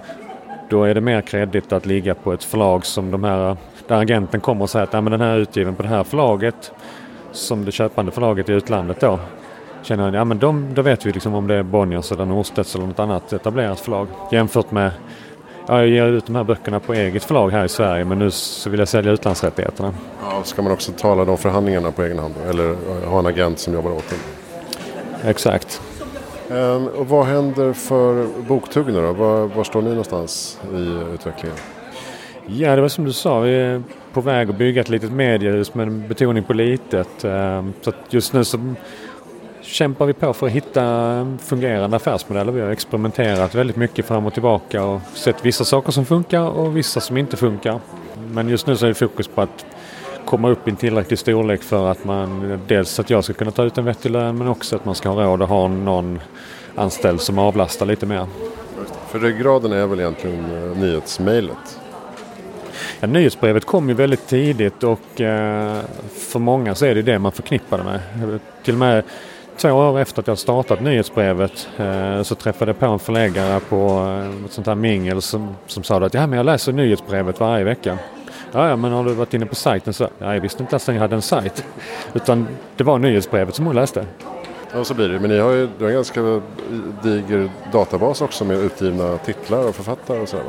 Då 0.70 0.84
är 0.84 0.94
det 0.94 1.00
mer 1.00 1.20
kreddigt 1.20 1.72
att 1.72 1.86
ligga 1.86 2.14
på 2.14 2.32
ett 2.32 2.44
förlag 2.44 2.86
som 2.86 3.10
de 3.10 3.24
här 3.24 3.56
där 3.86 3.96
agenten 3.96 4.40
kommer 4.40 4.62
och 4.62 4.70
säger 4.70 4.84
att 4.84 4.92
men 4.92 5.04
den 5.04 5.20
här 5.20 5.28
är 5.28 5.38
utgiven 5.38 5.74
på 5.74 5.82
det 5.82 5.88
här 5.88 6.04
förlaget 6.04 6.72
som 7.32 7.64
det 7.64 7.72
köpande 7.72 8.12
förlaget 8.12 8.48
i 8.48 8.52
utlandet 8.52 9.00
då. 9.00 9.18
Känner 9.82 10.12
ja 10.12 10.24
men 10.24 10.38
de, 10.38 10.74
då 10.74 10.82
vet 10.82 11.06
vi 11.06 11.12
liksom 11.12 11.34
om 11.34 11.46
det 11.46 11.54
är 11.54 11.62
Bonniers 11.62 12.12
eller 12.12 12.24
Norstedts 12.24 12.74
eller 12.74 12.86
något 12.86 12.98
annat 12.98 13.32
etablerat 13.32 13.80
förlag. 13.80 14.06
Jämfört 14.32 14.70
med 14.70 14.90
Ja, 15.70 15.78
jag 15.78 15.88
ger 15.88 16.06
ut 16.06 16.26
de 16.26 16.36
här 16.36 16.44
böckerna 16.44 16.80
på 16.80 16.94
eget 16.94 17.24
förlag 17.24 17.50
här 17.50 17.64
i 17.64 17.68
Sverige 17.68 18.04
men 18.04 18.18
nu 18.18 18.30
så 18.30 18.70
vill 18.70 18.78
jag 18.78 18.88
sälja 18.88 19.12
utlandsrättigheterna. 19.12 19.94
Ja, 20.22 20.42
ska 20.44 20.62
man 20.62 20.72
också 20.72 20.92
tala 20.92 21.24
de 21.24 21.38
förhandlingarna 21.38 21.92
på 21.92 22.02
egen 22.02 22.18
hand 22.18 22.34
eller 22.48 22.76
ha 23.06 23.18
en 23.18 23.26
agent 23.26 23.58
som 23.58 23.74
jobbar 23.74 23.90
åt 23.90 24.12
en? 24.12 24.18
Exakt. 25.30 25.82
Um, 26.50 26.86
och 26.86 27.08
vad 27.08 27.26
händer 27.26 27.72
för 27.72 28.26
Boktuggen 28.48 28.94
då? 28.94 29.12
Var, 29.12 29.46
var 29.46 29.64
står 29.64 29.82
ni 29.82 29.88
någonstans 29.88 30.60
i 30.74 31.14
utvecklingen? 31.14 31.56
Ja, 32.46 32.76
det 32.76 32.82
var 32.82 32.88
som 32.88 33.04
du 33.04 33.12
sa. 33.12 33.40
Vi 33.40 33.54
är 33.54 33.82
på 34.12 34.20
väg 34.20 34.50
att 34.50 34.58
bygga 34.58 34.80
ett 34.80 34.88
litet 34.88 35.12
mediehus 35.12 35.74
med 35.74 35.86
en 35.86 36.08
betoning 36.08 36.44
på 36.44 36.52
litet. 36.52 37.24
Ehm, 37.24 37.72
så 37.82 37.92
just 38.10 38.32
nu 38.32 38.44
så 38.44 38.74
kämpar 39.68 40.06
vi 40.06 40.12
på 40.12 40.32
för 40.32 40.46
att 40.46 40.52
hitta 40.52 41.36
fungerande 41.42 41.96
affärsmodeller. 41.96 42.52
Vi 42.52 42.60
har 42.60 42.70
experimenterat 42.70 43.54
väldigt 43.54 43.76
mycket 43.76 44.06
fram 44.06 44.26
och 44.26 44.32
tillbaka 44.32 44.84
och 44.84 45.00
sett 45.14 45.44
vissa 45.44 45.64
saker 45.64 45.92
som 45.92 46.04
funkar 46.04 46.40
och 46.40 46.76
vissa 46.76 47.00
som 47.00 47.16
inte 47.16 47.36
funkar. 47.36 47.80
Men 48.32 48.48
just 48.48 48.66
nu 48.66 48.76
så 48.76 48.86
är 48.86 48.88
det 48.88 48.94
fokus 48.94 49.28
på 49.28 49.40
att 49.40 49.66
komma 50.24 50.48
upp 50.48 50.68
i 50.68 50.70
en 50.70 50.76
tillräcklig 50.76 51.18
storlek 51.18 51.62
för 51.62 51.90
att 51.90 52.04
man 52.04 52.60
dels 52.66 53.00
att 53.00 53.10
jag 53.10 53.24
ska 53.24 53.32
kunna 53.32 53.50
ta 53.50 53.64
ut 53.64 53.78
en 53.78 53.84
vettig 53.84 54.10
lön 54.10 54.38
men 54.38 54.48
också 54.48 54.76
att 54.76 54.84
man 54.84 54.94
ska 54.94 55.08
ha 55.08 55.24
råd 55.24 55.42
att 55.42 55.48
ha 55.48 55.68
någon 55.68 56.20
anställd 56.74 57.20
som 57.20 57.38
avlastar 57.38 57.86
lite 57.86 58.06
mer. 58.06 58.26
För 59.08 59.18
ryggraden 59.18 59.72
är 59.72 59.86
väl 59.86 60.00
egentligen 60.00 60.44
eh, 60.44 60.78
nyhetsmejlet? 60.78 61.80
Ja, 63.00 63.06
nyhetsbrevet 63.06 63.64
kom 63.64 63.88
ju 63.88 63.94
väldigt 63.94 64.26
tidigt 64.26 64.82
och 64.82 65.20
eh, 65.20 65.80
för 66.30 66.38
många 66.38 66.74
så 66.74 66.86
är 66.86 66.94
det 66.94 67.02
det 67.02 67.18
man 67.18 67.32
förknippar 67.32 67.78
det 67.78 67.84
med. 67.84 68.00
Till 68.62 68.74
och 68.74 68.80
med 68.80 69.02
två 69.58 69.72
år 69.72 69.98
efter 70.00 70.20
att 70.20 70.26
jag 70.26 70.38
startat 70.38 70.80
nyhetsbrevet 70.80 71.68
eh, 71.78 72.22
så 72.22 72.34
träffade 72.34 72.68
jag 72.68 72.78
på 72.78 72.86
en 72.86 72.98
förläggare 72.98 73.60
på 73.60 73.76
eh, 73.76 74.44
ett 74.44 74.52
sånt 74.52 74.66
här 74.66 74.74
mingel 74.74 75.22
som, 75.22 75.56
som 75.66 75.82
sa 75.82 76.04
att 76.04 76.14
ja, 76.14 76.26
men 76.26 76.36
jag 76.36 76.46
läser 76.46 76.72
nyhetsbrevet 76.72 77.40
varje 77.40 77.64
vecka. 77.64 77.98
Ja, 78.52 78.68
ja, 78.68 78.76
men 78.76 78.92
har 78.92 79.04
du 79.04 79.14
varit 79.14 79.34
inne 79.34 79.46
på 79.46 79.54
sajten 79.54 79.92
så? 79.92 80.08
Ja, 80.18 80.34
jag 80.34 80.40
visste 80.40 80.62
inte 80.62 80.74
ens 80.74 80.88
att 80.88 80.94
jag 80.94 81.02
hade 81.02 81.14
en 81.14 81.22
sajt. 81.22 81.64
Utan 82.14 82.48
det 82.76 82.84
var 82.84 82.98
nyhetsbrevet 82.98 83.54
som 83.54 83.66
hon 83.66 83.74
läste. 83.74 84.06
Ja, 84.72 84.84
så 84.84 84.94
blir 84.94 85.08
det. 85.08 85.20
Men 85.20 85.30
ni 85.30 85.38
har 85.38 85.50
ju 85.50 85.68
en 85.80 85.92
ganska 85.92 86.40
diger 87.02 87.50
databas 87.72 88.20
också 88.22 88.44
med 88.44 88.58
utgivna 88.58 89.18
titlar 89.18 89.68
och 89.68 89.74
författare 89.74 90.20
och 90.20 90.28
sådär. 90.28 90.44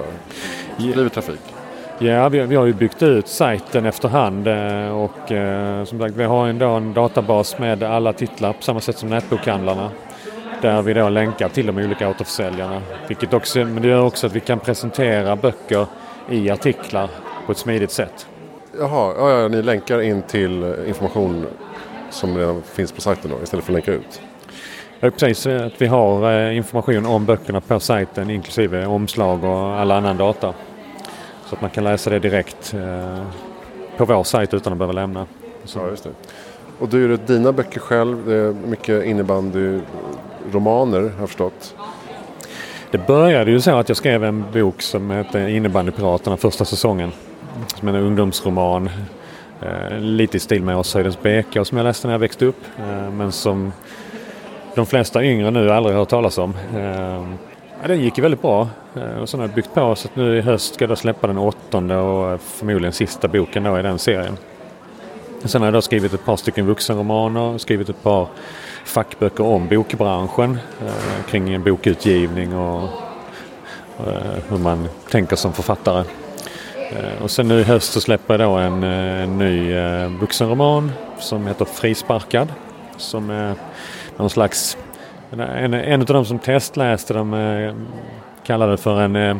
Det 0.77 0.93
blir 0.93 1.09
trafik. 1.09 1.58
Ja, 2.01 2.29
vi, 2.29 2.39
vi, 2.39 2.55
har 2.55 2.65
ju 2.65 2.73
byggt 2.73 3.03
ut 3.03 3.27
sajten 3.27 3.85
efterhand 3.85 4.47
eh, 4.47 4.89
och 4.89 5.31
eh, 5.31 5.83
som 5.83 5.99
sagt 5.99 6.15
vi 6.15 6.23
har 6.23 6.47
ändå 6.47 6.67
en 6.67 6.93
databas 6.93 7.57
med 7.57 7.83
alla 7.83 8.13
titlar 8.13 8.53
på 8.53 8.61
samma 8.61 8.81
sätt 8.81 8.97
som 8.97 9.09
nätbokhandlarna. 9.09 9.91
Där 10.61 10.81
vi 10.81 10.93
då 10.93 11.09
länkar 11.09 11.49
till 11.49 11.65
de 11.65 11.77
olika 11.77 12.09
återförsäljarna. 12.09 12.81
Vilket 13.07 13.33
också, 13.33 13.59
men 13.59 13.81
det 13.81 13.87
gör 13.87 14.05
också 14.05 14.27
att 14.27 14.35
vi 14.35 14.39
kan 14.39 14.59
presentera 14.59 15.35
böcker 15.35 15.85
i 16.29 16.49
artiklar 16.49 17.09
på 17.45 17.51
ett 17.51 17.57
smidigt 17.57 17.91
sätt. 17.91 18.27
Jaha, 18.79 19.13
ja, 19.17 19.41
ja, 19.41 19.47
ni 19.47 19.61
länkar 19.61 20.01
in 20.01 20.21
till 20.21 20.75
information 20.87 21.45
som 22.09 22.37
redan 22.37 22.61
finns 22.61 22.91
på 22.91 23.01
sajten 23.01 23.31
då, 23.31 23.43
istället 23.43 23.65
för 23.65 23.73
att 23.73 23.85
länka 23.85 23.93
ut? 23.93 24.21
Ja, 24.99 25.11
precis. 25.11 25.47
Att 25.47 25.81
vi 25.81 25.87
har 25.87 26.31
eh, 26.31 26.57
information 26.57 27.05
om 27.05 27.25
böckerna 27.25 27.61
på 27.61 27.79
sajten 27.79 28.29
inklusive 28.29 28.85
omslag 28.85 29.43
och 29.43 29.79
all 29.79 29.91
annan 29.91 30.17
data. 30.17 30.53
Så 31.49 31.55
att 31.55 31.61
man 31.61 31.69
kan 31.69 31.83
läsa 31.83 32.09
det 32.09 32.19
direkt 32.19 32.73
eh, 32.73 33.23
på 33.97 34.05
vår 34.05 34.23
sajt 34.23 34.53
utan 34.53 34.73
att 34.73 34.79
behöva 34.79 34.93
lämna. 34.93 35.25
Så. 35.65 35.79
Ja, 35.79 35.89
just 35.89 36.03
det. 36.03 36.09
Och 36.79 36.89
du 36.89 37.01
gör 37.01 37.19
dina 37.27 37.51
böcker 37.51 37.79
själv. 37.79 38.25
Det 38.25 38.35
är 38.35 38.53
mycket 38.53 39.05
innebandy, 39.05 39.79
romaner 40.51 41.01
har 41.01 41.11
jag 41.19 41.29
förstått. 41.29 41.75
Det 42.91 43.07
började 43.07 43.51
ju 43.51 43.61
så 43.61 43.77
att 43.77 43.89
jag 43.89 43.97
skrev 43.97 44.23
en 44.23 44.45
bok 44.53 44.81
som 44.81 45.09
hette 45.09 45.39
Innebandypiraterna 45.39 46.37
första 46.37 46.65
säsongen. 46.65 47.11
Som 47.75 47.87
är 47.87 47.93
en 47.93 48.03
ungdomsroman. 48.03 48.89
Eh, 49.61 49.99
lite 49.99 50.37
i 50.37 50.39
stil 50.39 50.63
med 50.63 50.77
Åshöjdens 50.77 51.17
BK 51.21 51.67
som 51.67 51.77
jag 51.77 51.83
läste 51.83 52.07
när 52.07 52.13
jag 52.13 52.19
växte 52.19 52.45
upp. 52.45 52.63
Eh, 52.79 53.11
men 53.11 53.31
som 53.31 53.73
de 54.75 54.85
flesta 54.85 55.23
yngre 55.23 55.51
nu 55.51 55.71
aldrig 55.71 55.95
hört 55.95 56.09
talas 56.09 56.37
om. 56.37 56.53
Eh, 56.77 57.48
ja, 57.81 57.87
den 57.87 58.01
gick 58.01 58.17
ju 58.17 58.21
väldigt 58.21 58.41
bra. 58.41 58.67
Eh, 58.95 59.21
och 59.21 59.29
sen 59.29 59.39
har 59.39 59.47
jag 59.47 59.55
byggt 59.55 59.73
på 59.73 59.95
så 59.95 60.07
att 60.07 60.15
nu 60.15 60.37
i 60.37 60.41
höst 60.41 60.73
ska 60.73 60.85
jag 60.85 60.97
släppa 60.97 61.27
den 61.27 61.37
åttonde 61.37 61.97
och 61.97 62.31
eh, 62.31 62.37
förmodligen 62.37 62.93
sista 62.93 63.27
boken 63.27 63.63
då 63.63 63.79
i 63.79 63.81
den 63.81 63.99
serien. 63.99 64.37
Sen 65.43 65.61
har 65.61 65.67
jag 65.67 65.73
då 65.73 65.81
skrivit 65.81 66.13
ett 66.13 66.25
par 66.25 66.35
stycken 66.35 66.65
vuxenromaner, 66.65 67.57
skrivit 67.57 67.89
ett 67.89 68.03
par 68.03 68.27
fackböcker 68.85 69.43
om 69.43 69.67
bokbranschen 69.67 70.59
eh, 70.85 71.25
kring 71.29 71.63
bokutgivning 71.63 72.55
och 72.55 72.89
eh, 73.99 74.43
hur 74.49 74.57
man 74.57 74.87
tänker 75.09 75.35
som 75.35 75.53
författare. 75.53 76.03
Eh, 76.91 77.23
och 77.23 77.31
sen 77.31 77.47
nu 77.47 77.59
i 77.59 77.63
höst 77.63 77.93
så 77.93 78.01
släpper 78.01 78.39
jag 78.39 78.49
då 78.49 78.57
en, 78.57 78.83
eh, 78.83 79.23
en 79.23 79.37
ny 79.37 79.73
eh, 79.73 80.09
vuxenroman 80.09 80.91
som 81.19 81.47
heter 81.47 81.65
Frisparkad. 81.65 82.47
Som 82.97 83.29
är 83.29 83.53
någon 84.17 84.29
slags, 84.29 84.77
en, 85.31 85.73
en 85.73 86.01
av 86.01 86.05
de 86.05 86.25
som 86.25 86.39
testläste 86.39 87.13
dem 87.13 87.33
eh, 87.33 87.73
kallade 88.43 88.71
det 88.71 88.77
för 88.77 89.01
en, 89.01 89.15
eh, 89.15 89.37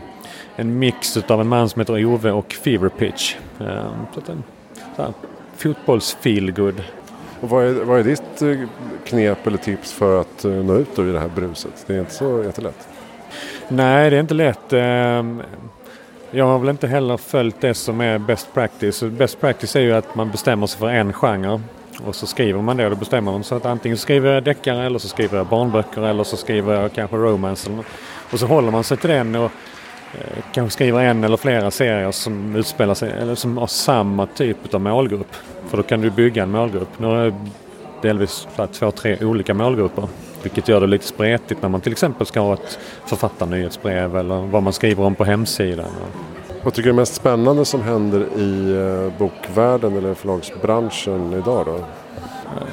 en 0.56 0.80
mix 0.80 1.18
av 1.18 1.42
en 1.42 1.48
man 1.48 1.70
som 1.70 1.80
heter 1.80 2.06
Ove 2.06 2.32
och 2.32 2.54
Fever 2.54 2.90
Pitch. 2.90 3.36
Så 4.14 4.20
att 4.20 4.30
en, 4.30 4.44
så 4.96 5.02
här, 5.02 5.14
fotbolls 5.58 6.18
feelgood. 6.22 6.84
Och 7.42 7.50
vad, 7.50 7.66
är, 7.66 7.74
vad 7.74 8.00
är 8.00 8.04
ditt 8.04 8.42
eh, 8.42 8.70
knep 9.06 9.48
eller 9.48 9.58
tips 9.58 9.94
för 9.94 10.22
att 10.22 10.46
eh, 10.46 10.52
nå 10.52 10.76
ut 10.76 11.00
i 11.00 11.02
det 11.02 11.20
här 11.20 11.30
bruset? 11.36 11.84
Det 11.88 11.96
är 11.96 12.00
inte 12.00 12.14
så 12.14 12.44
jättelätt. 12.44 12.88
Nej, 13.68 14.10
det 14.10 14.16
är 14.16 14.20
inte 14.20 14.34
lätt. 14.34 14.74
Ehm, 14.74 15.42
jag 16.32 16.46
har 16.46 16.60
väl 16.60 16.70
inte 16.70 16.88
heller 16.88 17.18
följt 17.18 17.62
det 17.62 17.74
som 17.74 18.02
är 18.02 18.18
best 18.18 18.54
practice. 18.54 19.04
Best 19.04 19.42
practice 19.42 19.76
är 19.76 19.82
ju 19.82 19.94
att 19.94 20.16
man 20.16 20.32
bestämmer 20.32 20.68
sig 20.68 20.80
för 20.80 20.88
en 20.88 21.14
genre 21.14 21.62
och 22.06 22.16
så 22.16 22.28
skriver 22.28 22.62
man 22.62 22.78
det 22.78 22.84
och 22.84 22.90
då 22.90 22.96
bestämmer 22.96 23.32
man 23.32 23.44
sig 23.44 23.58
att 23.58 23.66
antingen 23.66 23.98
skriver 23.98 24.34
jag 24.34 24.44
deckare 24.44 24.86
eller 24.86 25.00
så 25.00 25.08
skriver 25.08 25.38
jag 25.38 25.48
barnböcker 25.48 26.02
eller 26.02 26.24
så 26.24 26.38
skriver 26.38 26.82
jag 26.82 26.94
kanske 26.94 27.18
romance. 27.18 27.70
Och 28.32 28.40
så 28.40 28.46
håller 28.46 28.72
man 28.72 28.84
sig 28.84 28.98
till 28.98 29.10
den 29.10 29.36
och 29.36 29.52
Eh, 30.14 30.44
kanske 30.54 30.74
skriver 30.74 31.04
en 31.04 31.24
eller 31.24 31.38
flera 31.38 31.72
serier 31.72 32.12
som 32.12 32.56
utspelar 32.56 32.94
sig 32.94 33.12
eller 33.12 33.36
som 33.36 33.58
har 33.58 33.68
samma 33.68 34.26
typ 34.26 34.74
av 34.74 34.82
målgrupp. 34.82 35.36
För 35.68 35.78
då 35.78 35.84
kan 35.84 36.02
du 36.02 36.10
bygga 36.10 36.44
en 36.44 36.52
målgrupp. 36.52 36.90
Nu 37.00 37.08
har 37.08 37.16
jag 37.16 37.34
delvis 38.02 38.48
två, 38.72 38.92
tre 38.92 39.18
olika 39.22 39.54
målgrupper. 39.54 40.08
Vilket 40.44 40.68
gör 40.68 40.82
det 40.82 40.88
lite 40.88 41.06
spretigt 41.06 41.62
när 41.62 41.70
man 41.70 41.82
till 41.82 41.92
exempel 41.92 42.28
ska 42.28 42.40
ha 42.40 42.54
ett 42.54 42.80
författarnyhetsbrev 43.06 44.18
eller 44.18 44.42
vad 44.42 44.64
man 44.64 44.74
skriver 44.74 45.04
om 45.04 45.16
på 45.16 45.24
hemsidan. 45.26 45.86
Vad 46.64 46.74
tycker 46.74 46.90
du 46.90 46.94
är 46.94 46.96
mest 46.96 47.16
spännande 47.16 47.66
som 47.66 47.82
händer 47.82 48.20
i 48.38 48.76
eh, 48.76 49.20
bokvärlden 49.20 49.98
eller 49.98 50.14
förlagsbranschen 50.14 51.34
idag 51.34 51.66
då? 51.66 51.80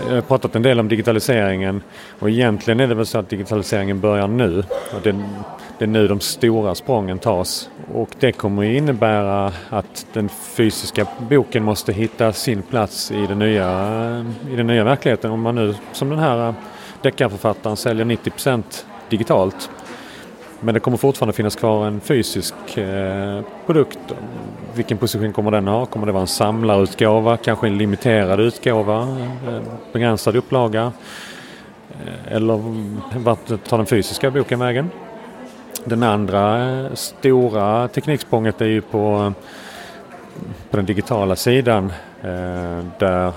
Jag 0.09 0.14
har 0.14 0.21
pratat 0.21 0.57
en 0.57 0.62
del 0.62 0.81
om 0.81 0.88
digitaliseringen 0.88 1.83
och 2.19 2.31
egentligen 2.31 2.81
är 2.81 2.87
det 2.87 2.95
väl 2.95 3.07
så 3.07 3.19
att 3.19 3.28
digitaliseringen 3.28 4.00
börjar 4.00 4.28
nu. 4.28 4.64
Och 4.95 5.02
det, 5.02 5.12
det 5.78 5.85
är 5.85 5.88
nu 5.88 6.09
de 6.09 6.21
stora 6.21 6.75
sprången 6.75 7.19
tas. 7.19 7.71
Och 7.95 8.09
det 8.21 8.33
kommer 8.33 8.62
innebära 8.62 9.52
att 9.71 10.07
den 10.12 10.28
fysiska 10.28 11.07
boken 11.19 11.64
måste 11.64 11.93
hitta 11.93 12.33
sin 12.33 12.62
plats 12.62 13.11
i 13.11 13.26
den 13.26 13.38
nya, 13.38 14.25
i 14.50 14.57
den 14.57 14.66
nya 14.66 14.85
verkligheten. 14.85 15.31
Om 15.31 15.40
man 15.40 15.55
nu 15.55 15.75
som 15.93 16.11
den 16.11 16.19
här 16.19 16.49
eh, 16.49 16.55
deckarförfattaren 17.02 17.76
säljer 17.76 18.05
90% 18.05 18.62
digitalt 19.09 19.71
men 20.60 20.75
det 20.75 20.80
kommer 20.80 20.96
fortfarande 20.96 21.32
finnas 21.32 21.56
kvar 21.56 21.86
en 21.86 22.00
fysisk 22.00 22.76
eh, 22.76 23.40
produkt. 23.66 23.98
Vilken 24.75 24.98
position 24.98 25.32
kommer 25.32 25.50
den 25.50 25.68
ha? 25.68 25.86
Kommer 25.86 26.06
det 26.06 26.12
vara 26.12 26.20
en 26.20 26.26
samlarutgåva, 26.26 27.36
kanske 27.36 27.66
en 27.66 27.78
limiterad 27.78 28.40
utgåva, 28.40 29.16
begränsad 29.92 30.36
upplaga? 30.36 30.92
Eh, 31.90 32.32
eller 32.32 32.60
vart 33.18 33.64
tar 33.64 33.76
den 33.76 33.86
fysiska 33.86 34.30
boken 34.30 34.58
vägen? 34.58 34.90
Den 35.84 36.02
andra 36.02 36.70
eh, 36.70 36.94
stora 36.94 37.88
tekniksprånget 37.88 38.60
är 38.60 38.66
ju 38.66 38.80
på, 38.80 39.32
på 40.70 40.76
den 40.76 40.86
digitala 40.86 41.36
sidan. 41.36 41.92
Där 42.98 43.32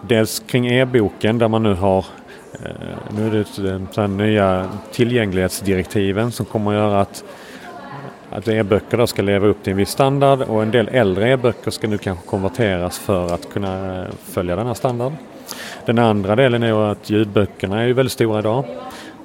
dels 0.00 0.42
kring 0.46 0.66
e-boken 0.66 1.38
där 1.38 1.48
man 1.48 1.62
nu 1.62 1.74
har 1.74 2.04
Eh, 2.52 2.70
nu 3.16 3.26
är 3.26 3.30
det 3.30 3.86
de 3.94 4.16
nya 4.16 4.68
tillgänglighetsdirektiven 4.92 6.32
som 6.32 6.46
kommer 6.46 6.70
att 6.70 6.76
göra 6.76 7.00
att, 7.00 7.24
att 8.30 8.48
e-böcker 8.48 9.06
ska 9.06 9.22
leva 9.22 9.46
upp 9.46 9.62
till 9.62 9.70
en 9.70 9.76
viss 9.76 9.90
standard 9.90 10.40
och 10.42 10.62
en 10.62 10.70
del 10.70 10.88
äldre 10.88 11.30
e-böcker 11.30 11.70
ska 11.70 11.88
nu 11.88 11.98
kanske 11.98 12.26
konverteras 12.26 12.98
för 12.98 13.34
att 13.34 13.52
kunna 13.52 14.02
eh, 14.02 14.08
följa 14.24 14.56
denna 14.56 14.74
standard. 14.74 15.12
Den 15.86 15.98
andra 15.98 16.36
delen 16.36 16.62
är 16.62 16.90
att 16.90 17.10
ljudböckerna 17.10 17.82
är 17.82 17.86
ju 17.86 17.92
väldigt 17.92 18.12
stora 18.12 18.38
idag. 18.38 18.64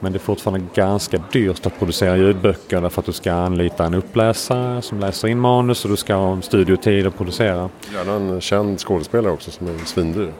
Men 0.05 0.11
det 0.11 0.17
är 0.17 0.19
fortfarande 0.19 0.65
ganska 0.73 1.17
dyrt 1.31 1.65
att 1.65 1.79
producera 1.79 2.17
ljudböcker 2.17 2.81
därför 2.81 3.01
att 3.01 3.05
du 3.05 3.11
ska 3.11 3.33
anlita 3.33 3.85
en 3.85 3.93
uppläsare 3.93 4.81
som 4.81 4.99
läser 4.99 5.27
in 5.27 5.39
manus 5.39 5.85
och 5.85 5.91
du 5.91 5.97
ska 5.97 6.15
ha 6.15 6.41
studiotid 6.41 7.07
att 7.07 7.17
producera. 7.17 7.69
Gärna 7.93 8.13
en 8.13 8.41
känd 8.41 8.79
skådespelare 8.79 9.33
också 9.33 9.51
som 9.51 9.67
är 9.67 9.77
svindyr. 9.85 10.31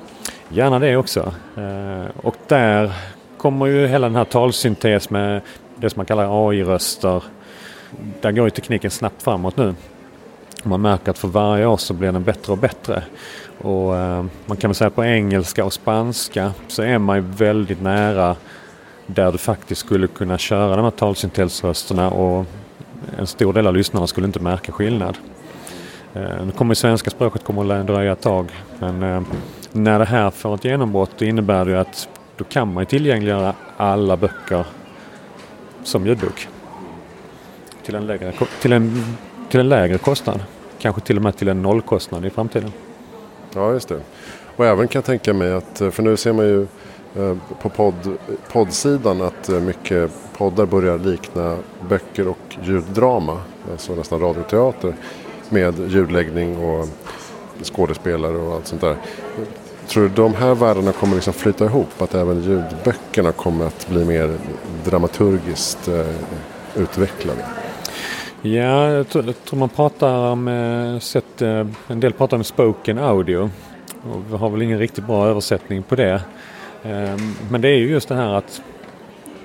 Gärna 0.49 0.79
det 0.79 0.97
också. 0.97 1.33
Eh, 1.57 2.05
och 2.17 2.35
där 2.47 2.93
kommer 3.37 3.65
ju 3.65 3.87
hela 3.87 4.07
den 4.07 4.15
här 4.15 4.25
talsyntes 4.25 5.09
med 5.09 5.41
det 5.75 5.89
som 5.89 5.99
man 5.99 6.05
kallar 6.05 6.49
AI-röster. 6.49 7.23
Där 8.21 8.31
går 8.31 8.45
ju 8.45 8.49
tekniken 8.49 8.91
snabbt 8.91 9.23
framåt 9.23 9.57
nu. 9.57 9.75
Man 10.63 10.81
märker 10.81 11.11
att 11.11 11.17
för 11.17 11.27
varje 11.27 11.65
år 11.65 11.77
så 11.77 11.93
blir 11.93 12.11
den 12.11 12.23
bättre 12.23 12.51
och 12.51 12.59
bättre. 12.59 13.03
Och 13.61 13.95
eh, 13.95 14.25
man 14.45 14.57
kan 14.57 14.69
väl 14.69 14.75
säga 14.75 14.89
på 14.89 15.05
engelska 15.05 15.65
och 15.65 15.73
spanska 15.73 16.51
så 16.67 16.81
är 16.81 16.97
man 16.97 17.15
ju 17.17 17.21
väldigt 17.21 17.81
nära 17.81 18.35
där 19.07 19.31
du 19.31 19.37
faktiskt 19.37 19.81
skulle 19.81 20.07
kunna 20.07 20.37
köra 20.37 20.75
de 20.75 20.83
här 20.83 20.91
talsyntesrösterna 20.91 22.09
och 22.09 22.45
en 23.17 23.27
stor 23.27 23.53
del 23.53 23.67
av 23.67 23.75
lyssnarna 23.75 24.07
skulle 24.07 24.27
inte 24.27 24.39
märka 24.39 24.71
skillnad. 24.71 25.17
Eh, 26.13 26.45
nu 26.45 26.51
kommer 26.51 26.73
svenska 26.73 27.09
språket 27.09 27.43
kommer 27.43 27.79
att 27.79 27.87
dröja 27.87 28.11
ett 28.11 28.21
tag 28.21 28.51
men 28.79 29.03
eh, 29.03 29.21
när 29.71 29.99
det 29.99 30.05
här 30.05 30.31
får 30.31 30.55
ett 30.55 30.65
genombrott 30.65 31.21
innebär 31.21 31.65
det 31.65 31.81
att 31.81 32.09
då 32.37 32.43
kan 32.43 32.73
man 32.73 32.85
tillgängliggöra 32.85 33.53
alla 33.77 34.17
böcker 34.17 34.65
som 35.83 36.07
ljudbok. 36.07 36.47
Till 37.83 37.95
en 37.95 38.07
lägre, 38.07 38.33
till 38.61 38.73
en, 38.73 39.03
till 39.49 39.59
en 39.59 39.69
lägre 39.69 39.97
kostnad. 39.97 40.39
Kanske 40.79 41.01
till 41.01 41.17
och 41.17 41.23
med 41.23 41.37
till 41.37 41.47
en 41.47 41.61
nollkostnad 41.61 42.25
i 42.25 42.29
framtiden. 42.29 42.71
Ja, 43.53 43.73
just 43.73 43.89
det. 43.89 43.99
Och 44.55 44.65
även 44.65 44.87
kan 44.87 44.99
jag 44.99 45.05
tänka 45.05 45.33
mig 45.33 45.53
att, 45.53 45.81
eh, 45.81 45.89
för 45.89 46.03
nu 46.03 46.17
ser 46.17 46.33
man 46.33 46.45
ju 46.45 46.67
Eh, 47.17 47.35
på 47.61 47.69
podd, 47.69 48.17
poddsidan 48.51 49.21
att 49.21 49.49
eh, 49.49 49.59
mycket 49.59 50.11
poddar 50.37 50.65
börjar 50.65 50.97
likna 50.97 51.57
böcker 51.89 52.27
och 52.27 52.57
ljuddrama. 52.63 53.39
Alltså 53.71 53.95
nästan 53.95 54.19
radioteater 54.19 54.95
med 55.49 55.91
ljudläggning 55.91 56.57
och 56.57 56.87
skådespelare 57.63 58.37
och 58.37 58.53
allt 58.53 58.67
sånt 58.67 58.81
där. 58.81 58.95
Tror 59.87 60.03
du 60.03 60.09
de 60.09 60.33
här 60.33 60.55
världarna 60.55 60.91
kommer 60.91 61.15
liksom 61.15 61.33
flyta 61.33 61.65
ihop? 61.65 62.01
Att 62.01 62.15
även 62.15 62.41
ljudböckerna 62.41 63.31
kommer 63.31 63.65
att 63.65 63.87
bli 63.89 64.05
mer 64.05 64.37
dramaturgiskt 64.85 65.87
eh, 65.87 66.05
utvecklade? 66.75 67.45
Ja, 68.41 68.91
jag 68.91 69.07
tror, 69.09 69.55
man 69.55 69.69
pratar 69.69 70.31
om, 70.31 70.47
eh, 70.47 70.99
sett, 70.99 71.41
en 71.41 71.99
del 71.99 72.13
pratar 72.13 72.37
om 72.37 72.43
spoken 72.43 72.97
audio. 72.97 73.49
Och 74.03 74.21
vi 74.31 74.37
har 74.37 74.49
väl 74.49 74.61
ingen 74.61 74.79
riktigt 74.79 75.07
bra 75.07 75.27
översättning 75.27 75.83
på 75.83 75.95
det. 75.95 76.21
Ehm, 76.85 77.35
men 77.49 77.61
det 77.61 77.67
är 77.67 77.77
ju 77.77 77.89
just 77.89 78.09
det 78.09 78.15
här 78.15 78.33
att 78.33 78.61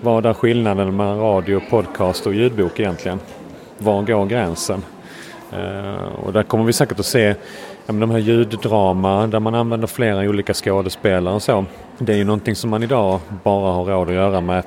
vad 0.00 0.26
är 0.26 0.34
skillnaden 0.34 0.96
mellan 0.96 1.18
radio, 1.18 1.60
podcast 1.70 2.26
och 2.26 2.34
ljudbok 2.34 2.80
egentligen? 2.80 3.20
Var 3.78 4.02
går 4.02 4.26
gränsen? 4.26 4.82
Ehm, 5.52 5.94
och 6.24 6.32
där 6.32 6.42
kommer 6.42 6.64
vi 6.64 6.72
säkert 6.72 7.00
att 7.00 7.06
se 7.06 7.34
ja, 7.86 7.92
de 7.92 8.10
här 8.10 8.18
ljuddrama 8.18 9.26
där 9.26 9.40
man 9.40 9.54
använder 9.54 9.86
flera 9.86 10.20
olika 10.20 10.54
skådespelare 10.54 11.34
och 11.34 11.42
så. 11.42 11.64
Det 11.98 12.12
är 12.12 12.16
ju 12.16 12.24
någonting 12.24 12.56
som 12.56 12.70
man 12.70 12.82
idag 12.82 13.20
bara 13.44 13.72
har 13.72 13.84
råd 13.84 14.08
att 14.08 14.14
göra 14.14 14.40
med 14.40 14.64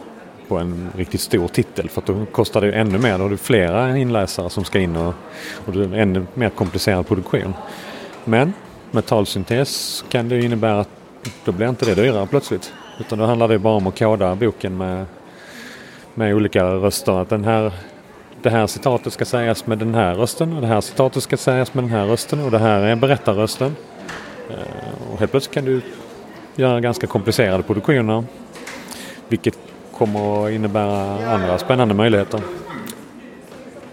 på 0.48 0.58
en 0.58 0.89
riktigt 0.96 1.22
stor 1.22 1.48
titel 1.48 1.89
för 1.89 2.01
att 2.01 2.08
då 2.08 2.25
kostar 2.32 2.62
det 2.62 2.68
ju 2.68 2.74
ännu 2.74 2.98
mer. 2.98 3.18
Då 3.18 3.24
har 3.24 3.30
du 3.30 3.38
flera 3.38 3.98
inläsare 3.98 4.50
som 4.50 4.63
ska 4.63 4.80
in 4.80 4.96
och, 4.96 5.13
och 5.65 5.74
det 5.74 5.84
är 5.84 5.94
ännu 5.94 6.25
mer 6.34 6.50
komplicerad 6.50 7.08
produktion. 7.08 7.53
Men 8.25 8.53
med 8.92 9.06
talsyntes 9.06 10.03
kan 10.10 10.30
det 10.30 10.42
innebära 10.42 10.80
att 10.80 11.02
då 11.46 11.51
blir 11.51 11.70
inte 11.70 11.86
det 11.86 11.96
dyrare 11.96 12.27
plötsligt. 12.27 12.74
Utan 13.00 13.20
då 13.20 13.25
handlar 13.25 13.48
det 13.48 13.60
bara 13.60 13.75
om 13.75 13.88
att 13.88 14.00
koda 14.00 14.36
boken 14.36 14.77
med, 14.77 15.06
med 16.13 16.36
olika 16.36 16.63
röster. 16.63 17.22
Att 17.22 17.30
den 17.30 17.44
här 17.44 17.74
det 18.44 18.50
här 18.50 18.68
citatet 18.68 19.13
ska 19.13 19.25
sägas 19.25 19.68
med 19.68 19.77
den 19.77 19.96
här 19.96 20.15
rösten 20.15 20.53
och 20.53 20.62
det 20.62 20.68
här 20.68 20.82
citatet 20.82 21.24
ska 21.24 21.38
sägas 21.38 21.74
med 21.74 21.84
den 21.84 21.92
här 21.92 22.06
rösten 22.06 22.39
och 22.39 22.51
det 22.51 22.60
här 22.60 22.82
är 22.82 22.96
berättarrösten. 22.96 23.75
Eh, 24.50 25.12
och 25.12 25.20
helt 25.20 25.32
plötsligt 25.32 25.53
kan 25.53 25.65
du 25.65 25.82
göra 26.56 26.80
ganska 26.80 27.08
komplicerade 27.08 27.63
produktioner. 27.63 28.24
Vilket 29.27 29.58
kommer 29.92 30.46
att 30.46 30.51
innebära 30.51 31.34
andra 31.34 31.58
spännande 31.58 31.94
möjligheter. 31.94 32.42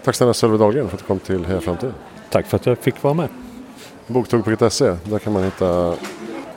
Tack 0.03 0.15
snälla 0.15 0.33
Sölve 0.33 0.57
Dahlgren 0.57 0.87
för 0.87 0.95
att 0.95 0.99
du 0.99 1.05
kom 1.05 1.19
till 1.19 1.45
Heja 1.45 1.61
Framtiden. 1.61 1.93
Tack 2.29 2.47
för 2.47 2.55
att 2.55 2.65
jag 2.65 2.77
fick 2.77 3.03
vara 3.03 3.13
med. 3.13 3.27
Boktåg.se, 4.07 4.95
där 5.03 5.19
kan 5.19 5.33
man 5.33 5.43
hitta 5.43 5.95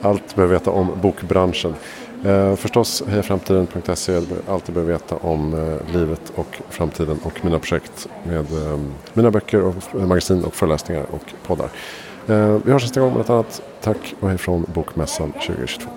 allt 0.01 0.23
du 0.29 0.35
behöver 0.35 0.53
veta 0.53 0.71
om 0.71 0.91
bokbranschen. 1.01 1.75
Eh, 2.25 2.55
förstås 2.55 3.03
hejaframtiden.se, 3.07 4.21
Allt 4.47 4.65
du 4.65 4.71
behöver 4.71 4.93
veta 4.93 5.15
om 5.15 5.53
eh, 5.53 5.93
livet 5.95 6.31
och 6.35 6.61
framtiden 6.69 7.19
och 7.23 7.45
mina 7.45 7.59
projekt 7.59 8.07
med 8.23 8.69
eh, 8.69 8.79
mina 9.13 9.31
böcker, 9.31 9.61
och 9.61 9.75
magasin 9.93 10.43
och 10.43 10.55
föreläsningar 10.55 11.05
och 11.11 11.33
poddar. 11.47 11.69
Eh, 12.27 12.57
vi 12.65 12.71
hörs 12.71 12.83
nästa 12.83 12.99
gång 12.99 13.09
med 13.09 13.17
något 13.17 13.29
annat. 13.29 13.61
Tack 13.81 14.15
och 14.19 14.29
hej 14.29 14.37
från 14.37 14.65
Bokmässan 14.73 15.31
2022. 15.31 15.89